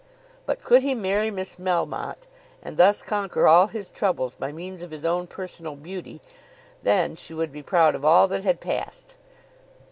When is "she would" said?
7.15-7.51